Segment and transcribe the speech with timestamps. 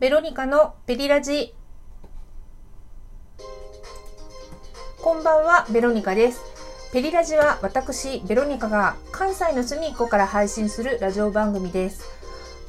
[0.00, 1.54] ベロニカのペリラジ
[5.02, 6.40] こんばんは、ベロニカです。
[6.90, 12.08] ペリラジは私、ベロニカが関西の隅っこから配信するラジオ番組です。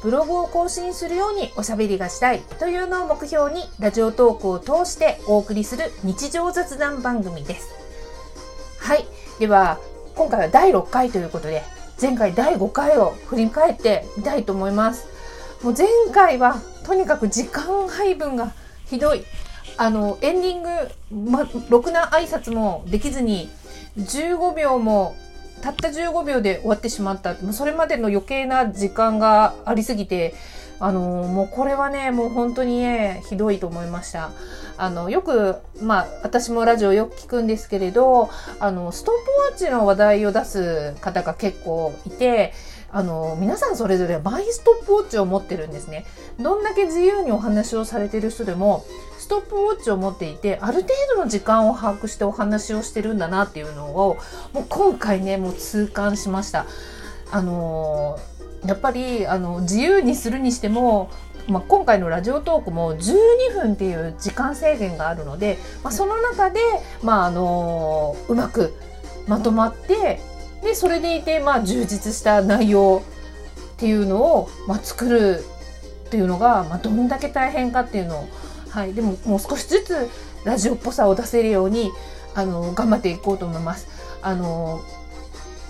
[0.03, 7.69] ブログを更新するようにおしゃべりがしたいというのを目標にラジオトークを通してお送りする日常雑談番組です。
[8.77, 9.05] はい。
[9.39, 9.79] では、
[10.15, 11.63] 今回は第6回ということで、
[12.01, 15.20] 前回第5回を振り返ってみたいと思います。
[15.63, 18.53] もう前回はとにかく時間配分が
[18.85, 19.23] ひどい。
[19.77, 23.49] あの、エンディング、ま、ろくな挨拶もできずに、
[23.97, 25.15] 15秒も、
[25.61, 27.35] たった15秒で終わってしまった。
[27.35, 30.33] もうそれまでの余計な時間がありすぎて、
[30.79, 34.31] あの、もうこれはね、もう本当にね、ひどいと思いました。
[34.77, 42.53] あの、よく、まあ、私もラジオよく聞くんですけれど、あの、ストップウォッチの話題を出す方が結構いて、
[42.93, 46.05] あの、皆さんそれぞれマイストップウォッチを持ってるんですね。
[46.39, 48.85] どんだけ自由にお話をされてる人でも、
[49.17, 54.17] ストップウォッチを持っていて、ある程度の時間を把握してお話をしてるんだなっていうのを、
[54.53, 56.65] もう今回ね、もう痛感しました。
[57.31, 58.19] あの
[58.65, 61.09] やっぱり、あの、自由にするにしても、
[61.47, 66.59] まあ、今回のラジオトークも12分っていう時間制限があるので、まあ、その中で、
[67.01, 68.73] まあ、あのうまく
[69.27, 70.19] まとまって、
[70.61, 73.01] で、それでいて、まあ、充実した内容
[73.73, 75.43] っていうのを、まあ、作る
[76.07, 78.27] っていうのが、まあ、どんだけ大変かっていうのを、
[78.69, 80.09] はい、でももう少しずつ
[80.45, 81.91] ラジオっぽさを出せるように、
[82.35, 83.87] あの、頑張っていこうと思います。
[84.21, 84.81] あの、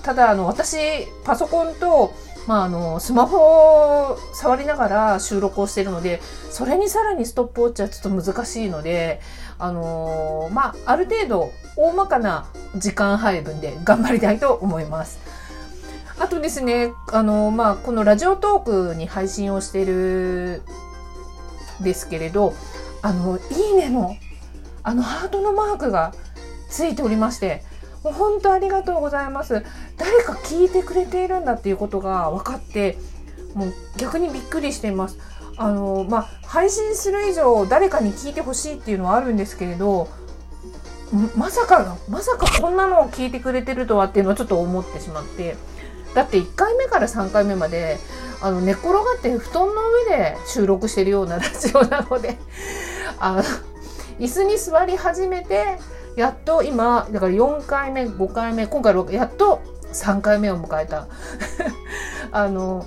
[0.03, 0.78] ただ、あの、私、
[1.23, 2.14] パソコンと、
[2.47, 9.22] まあ、あの、スマホを触りながら収録をしているので、それにさらにストップウォッチはちょっと難しいので、
[9.59, 15.20] あのまあ、ある程度、大まかな時間配分で頑張りたいと思います。
[16.20, 20.61] あとですね、あのまあ、このラジオトークに配信をしている
[21.81, 22.53] ですけれど、
[23.02, 24.16] あの、いいねの、
[24.83, 26.14] あの、ハートのマークが
[26.70, 27.64] ついておりまして、
[28.04, 29.64] もう本当ありがとうございます。
[29.98, 32.98] 誰か聞いてくれているんだっていうことが分かって、
[33.54, 35.20] もう逆にびっくりしています。
[35.58, 40.08] あの、まあ、配信する以上誰かに聞いてほしいっていうのはあるんですけれど、
[41.36, 45.56] まさか、まさかこんなのを聞いてくれてるとはっていうのはちょっと思ってしまって。
[46.16, 47.98] だって1回目から3回目まで、
[48.42, 49.73] あの、寝転がって布団の
[50.10, 52.38] 上で収録してるようなラジオなので、
[53.20, 53.44] あの、
[54.20, 55.78] 椅子に座り始めて、
[56.16, 59.61] やっと今、だから4回目、5回目、今回6、やっと
[59.94, 61.08] 3回目を迎えた。
[62.32, 62.86] あの、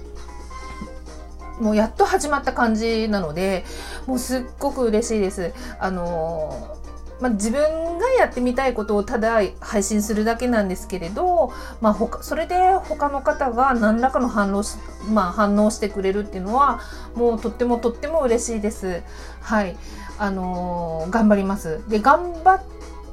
[1.61, 3.65] もうやっと始まった感じなので、
[4.07, 5.53] もうすっごく嬉しいです。
[5.79, 6.75] あの、
[7.21, 14.77] まあ、自分がやってみたいことをただ配信するだけなんですけれど、まあ、それで他の方が何らかの反応し、
[15.09, 16.81] まあ、反応してくれるっていうのは
[17.15, 19.03] もうとってもとっても嬉しいです。
[19.41, 19.77] はい。
[20.19, 21.81] あのー頑張ります。
[21.89, 22.63] で、頑張っ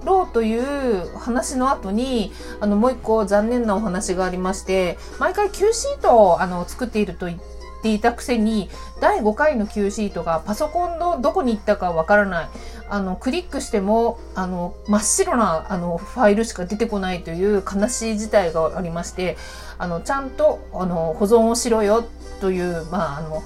[0.03, 7.39] ろうという話の後に、あの、もう一個残念なお話がありまして、毎回 Q シートをあの作っていると言っ
[7.81, 8.69] ていたくせに、
[8.99, 12.49] 第5回の Q シートがパソコンのどこに行ったかわからない。
[12.89, 19.37] あの、クリックしても、あの、真っ白な、あの、ファイルしか出てこないという悲しい事態がありまして、
[19.77, 22.03] あの、ちゃんと、あの、保存をしろよ
[22.41, 23.43] という、まあ、あの、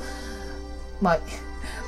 [1.01, 1.19] まあ、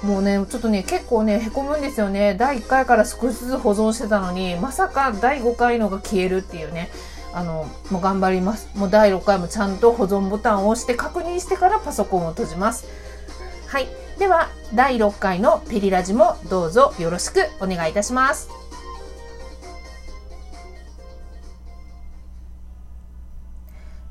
[0.04, 2.36] もうね、ちょっとね、結構ね、へこむんですよね。
[2.36, 6.90] 第1回から少しずつ保存してたのに、まさか第5回のが消えるっていうね。
[7.34, 8.70] あの、もう頑張ります。
[8.76, 12.86] もう第6回もちゃんと保存ボタンを押して確認してからパソコンを閉じます。
[13.68, 13.88] はい。
[14.20, 18.50] では、第6回のペリラジもどうぞよろしくお願いいたします。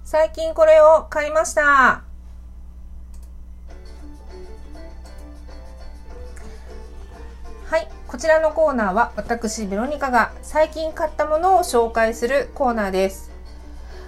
[0.05, 2.06] 最近これを買いました。
[7.69, 7.89] はい。
[8.07, 13.33] こちらのコーナーは私、ベロニカが最近買ったものを紹介するコーナーです。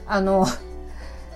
[0.06, 0.46] あの、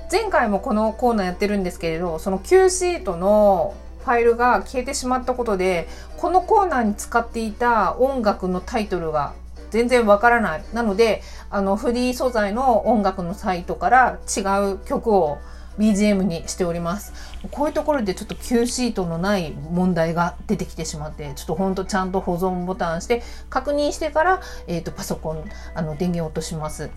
[0.08, 3.74] 前回もこのコーナーやってるんですけれど、その Q シートの
[4.04, 9.32] ファイルが消えてしまったことで、このコーナーに使っていた音楽のタイトルが
[9.72, 10.64] 全然わからない。
[10.72, 14.42] なので、あの、フリー素材の音楽のサイトから違
[14.74, 15.38] う曲を
[15.78, 17.12] BGM にしております。
[17.50, 26.90] こういうところでちょっと Q シートのない問題が出てきてしまって、ちょっとほんとちゃんと保存ボタンして確認してから、えっ、と、パソコン、あの、電源を落とします。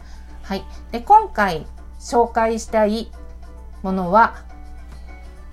[0.43, 0.65] はい。
[0.91, 1.65] で、今回
[1.99, 3.11] 紹介したい
[3.81, 4.35] ものは、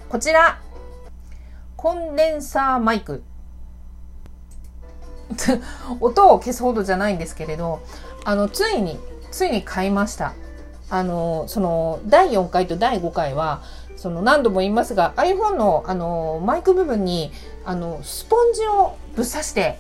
[0.09, 0.61] こちら。
[1.77, 3.25] コンデンサーマイク。
[6.01, 7.81] 音を消すほどじゃないんですけれど、
[8.25, 10.35] あの、ついに、ついに買いました。
[10.93, 13.63] あの、その、第4回と第5回は、
[14.03, 17.31] その何度も言いますが iPhone のあのマイク部分に
[17.65, 19.79] あのスポンジをぶっ刺して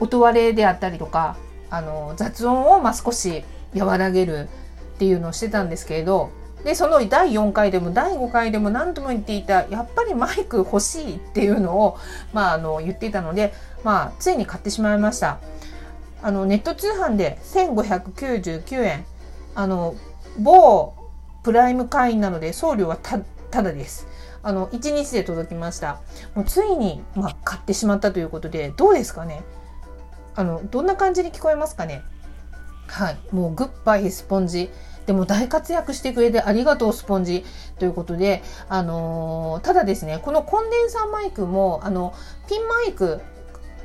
[0.00, 1.36] 音割れであったりとか
[1.68, 3.44] あの雑音をま少し
[3.76, 4.48] 和らげる
[4.94, 6.30] っていうのをしてたんですけれど
[6.64, 11.98] でその第4回でも第5回でも何度も言っていたやっぱりマイク欲しいっていうのを、
[12.32, 13.52] まあ、あの言っていたので、
[13.84, 15.40] まあ、ついに買ってしまいました。
[16.22, 19.04] あのネット通販で1599円。
[19.54, 19.94] あの
[20.38, 20.94] 某
[21.42, 23.18] プライム会員なので送料はた
[23.62, 24.06] だです。
[24.44, 26.00] あの1日で届きました。
[26.34, 29.42] もうついに、まあ、買ってしまったということでどうですかね？
[30.34, 32.02] あのどんな感じに聞こえますかね？
[32.88, 33.18] はい。
[33.30, 34.70] もうグッバイスポンジ。
[35.06, 37.44] でも大活躍してくれてありがとうスポンジ。
[37.78, 42.14] ということで、あのー、ただですね、このコンデンサーマイクも、あの、
[42.48, 43.20] ピンマイク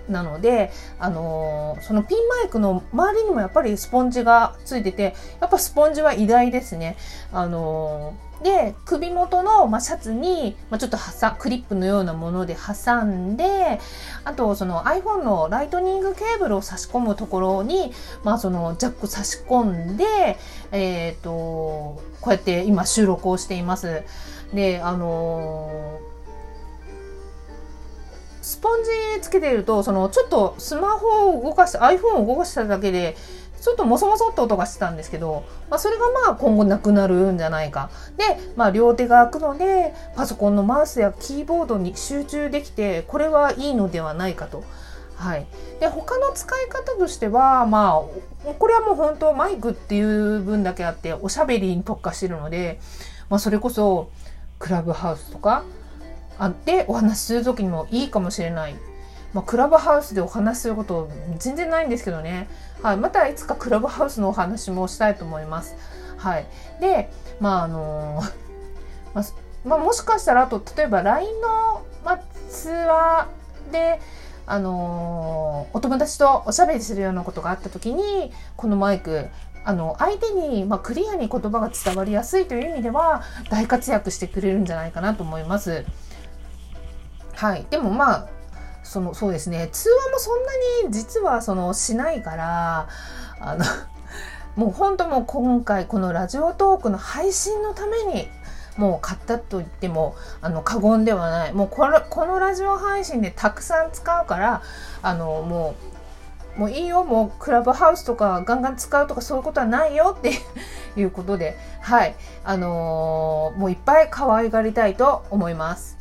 [0.09, 6.97] なので、あのー、そのピンマイクの周りにもやっぱりスポンジがついてて、やっぱスポンジは偉大ですね。
[7.31, 13.79] あのーで、首元の、まあ、シャツに、まあ、ちょっと挟、クリップのようなもので挟んで、
[14.23, 17.91] あと、その iPhone のライトニングケーブルを差し込むところに、
[18.23, 20.37] まあ、そのジャック差し込んで、
[20.71, 24.03] えっ、ー、と、こうやって今収録をしています。
[24.53, 25.86] で、あの
[28.47, 33.17] スポンジつけてると、そのちょっとスマホを動かして、iPhone を動かしただけで、
[33.59, 37.89] ちょっともそもそって音がしてたんですけど、まあ、それがまあ今後なくなるんじゃないか。
[38.15, 38.23] で、
[38.55, 44.63] まあ、両手が空くので、パソコンのマウスやキーボードに集中できて、これはいいのではないかと。
[45.17, 45.45] はい。
[45.81, 48.01] で、他の使い方としては、ま
[48.45, 52.79] あ、これはもう本当マイクっていう分だけあって、おしゃべりに特化してるので、
[53.29, 54.09] まあ、それこそ、
[54.57, 55.65] クラブハウスとか、
[56.39, 58.75] あってお話しする時にもいいかもしれない。
[59.33, 62.47] まあ、クラブハウスでお話しすること全然ないんですけどね。
[62.81, 62.97] はい。
[62.97, 65.75] またいつかクラブハウスのお話もしたいと思います。
[66.17, 66.47] はい。
[66.79, 68.23] で、まああの
[69.13, 69.25] まあ、
[69.65, 72.19] まあ、もしかしたらあと、例えば LINE の、まあ、
[72.49, 73.27] 通話
[73.71, 73.99] で、
[74.49, 79.27] あのお友達とおしゃべりするようなことがあった時に、このマイク、
[79.65, 85.83] あの、相手に、まあ、クリアに言葉が伝わりやすいという意味では、大活躍してくれるんじゃないかなと思います。
[87.37, 87.67] はい。
[87.69, 88.27] でもまあ、
[88.81, 89.69] その、そうですね。
[89.71, 90.51] 通話もそんな
[90.87, 92.87] に実はそのしないから、
[93.39, 93.63] あの、
[94.55, 98.27] もう本当もう今回このラジオトークの配信のために
[98.75, 101.53] もう買ったと言ってもあの過言ではない。
[101.53, 104.63] もうこのこのラジオ配信でたくさん使うから
[105.03, 105.75] あのも
[106.57, 107.03] うもういいよ。
[107.03, 110.31] もうクラブハウスとかガンガン使うとかそういうことはないよって
[110.99, 111.55] いうことで。
[111.81, 112.15] はい。
[112.43, 115.96] あのー、もういっぱい可愛がりたいと思います。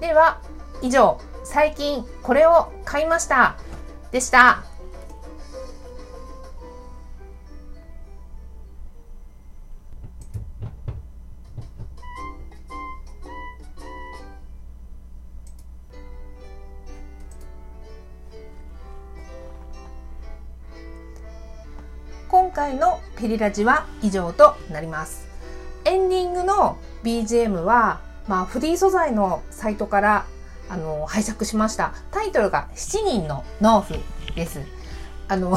[0.00, 0.40] では、
[0.80, 3.56] 以上、最近これを買いました。
[4.10, 4.64] でした。
[22.28, 25.28] 今回のペリラジは以上となります。
[25.84, 30.26] エンディングの BGM はまあ、フリー素材のサイトから
[30.68, 31.94] あの拝借しました。
[32.12, 33.94] タイトルが7人の農夫
[34.36, 34.60] です。
[35.26, 35.56] あの、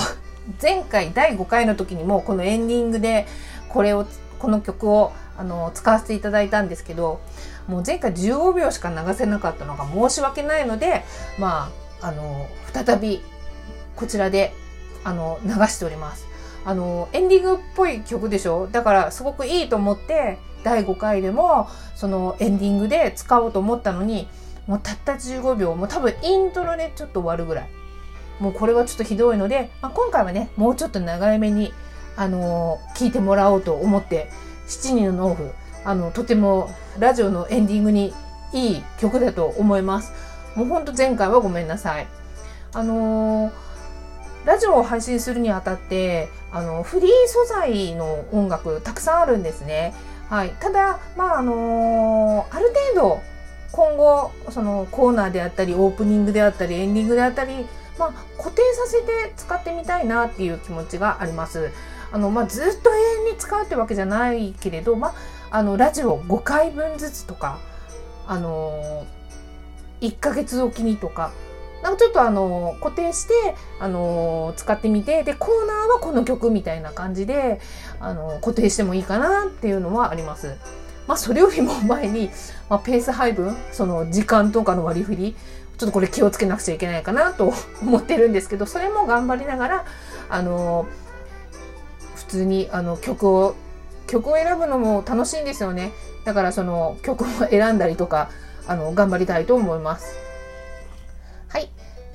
[0.59, 3.27] 前回第5回の時にもこのエンディングで
[3.69, 4.07] これを、
[4.39, 7.21] この曲をあの使わせていただいたんですけど、
[7.67, 11.03] もう前回15秒しか流せなかったのが申し訳ないので、
[11.37, 13.21] まあ、あの、再び
[13.95, 14.51] こちらで
[15.03, 16.25] あの流しております。
[16.65, 18.67] あの、エンディングっぽい曲でしょ？
[18.71, 24.27] だからすごくいいと思って第5回でもそのエンディングで使おうと思ったのに
[24.67, 27.69] もうたった15秒もう多分イントロでちょっと終わるぐらい。
[28.39, 31.71] もうこれはちょっとひどいので、まあ、今回はねもうちょっと長めに
[32.15, 34.29] あのー、聞いてもらおうと思って
[34.67, 35.53] 7人の農夫
[35.85, 38.13] あのとてもラジオのエンディングに
[38.53, 40.11] いい曲だと思います。
[40.55, 42.07] もうほんと前回はごめんなさい。
[42.73, 43.51] あのー、
[44.45, 49.93] ラジオを配信するにあたってあのフリー素材の音楽たくさんあるんですね
[50.29, 53.21] はい、ただ、まああのー、ある程度
[53.71, 57.65] 今後そのコーナーであったりオープニングであったりエンディングであったり、
[57.99, 61.71] まあ、固定させて使ってみたいなっていう気持ちがあります。
[62.11, 65.13] あのまあ、ずっと永遠に使うってわけじゃないけれど、まあ、
[65.49, 67.59] あのラジオ5回分ずつとか、
[68.27, 71.31] あのー、1ヶ月おきにとか
[71.83, 73.33] なんかちょっとあの固定して
[73.79, 77.59] あの使ってみてでコーナーはこの曲みたいな感じで
[77.99, 80.55] あの固定してもいいかなっていうのはあります。
[81.07, 82.29] まあそれよりも前に、
[82.69, 85.35] まあ、ペース配分その時間とかの割り振り
[85.77, 89.85] ちょっとこれ気をつけなくちゃいけないかなと 思ってるんですけどそれも頑張りながら
[90.29, 90.85] あの
[92.15, 93.55] 普通にあの曲を
[94.07, 95.91] 曲を選ぶのも楽しいんですよね。
[96.23, 98.29] だからその曲を選んだりとか、
[98.67, 100.22] あの、頑張りたいと思います。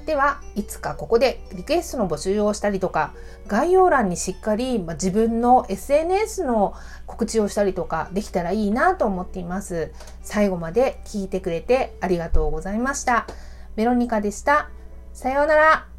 [0.08, 3.12] では、いつかここでリクエストの募集をしたりとか、
[3.46, 6.72] 概要欄にしっかり、ま自分の SNS の
[7.04, 9.92] 告知をしたりとかできたらいいなと思っています。
[10.22, 13.26] 最後まで聞いてくれてありがとうございました。
[13.76, 14.70] メロニカでした。
[15.12, 15.97] さようなら。